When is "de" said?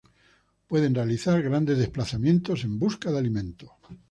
3.11-3.19